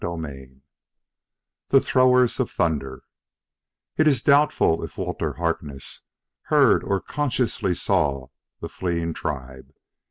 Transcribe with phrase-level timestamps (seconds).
[0.03, 0.53] CHAPTER IX
[1.69, 3.03] The Throwers of Thunder
[3.97, 6.01] It is doubtful if Walter Harkness
[6.45, 8.29] heard or consciously saw
[8.61, 9.71] that fleeing tribe.